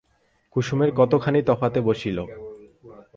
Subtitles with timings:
[0.55, 2.17] কুসুমের অনেকখানি তফাতে বসিল।